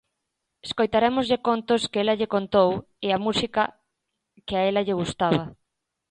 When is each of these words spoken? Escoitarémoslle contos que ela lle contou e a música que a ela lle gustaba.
Escoitarémoslle 0.67 1.37
contos 1.47 1.81
que 1.91 1.99
ela 2.03 2.17
lle 2.19 2.31
contou 2.35 2.69
e 3.05 3.07
a 3.11 3.21
música 3.25 3.61
que 4.47 4.55
a 4.57 4.61
ela 4.69 4.85
lle 4.87 4.99
gustaba. 5.01 5.43